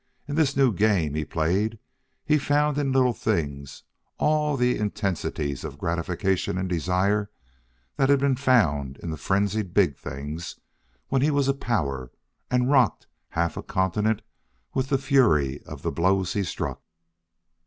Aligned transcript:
In 0.27 0.33
this 0.33 0.57
new 0.57 0.73
game 0.73 1.13
he 1.13 1.23
played 1.23 1.77
he 2.25 2.39
found 2.39 2.75
in 2.79 2.91
little 2.91 3.13
things 3.13 3.83
all 4.17 4.57
the 4.57 4.75
intensities 4.75 5.63
of 5.63 5.77
gratification 5.77 6.57
and 6.57 6.67
desire 6.67 7.29
that 7.97 8.09
he 8.09 8.17
had 8.17 8.39
found 8.39 8.97
in 8.97 9.11
the 9.11 9.15
frenzied 9.15 9.75
big 9.75 9.95
things 9.95 10.59
when 11.09 11.21
he 11.21 11.29
was 11.29 11.47
a 11.47 11.53
power 11.53 12.11
and 12.49 12.71
rocked 12.71 13.05
half 13.29 13.55
a 13.57 13.61
continent 13.61 14.23
with 14.73 14.89
the 14.89 14.97
fury 14.97 15.61
of 15.67 15.83
the 15.83 15.91
blows 15.91 16.33
he 16.33 16.41
struck. 16.43 16.81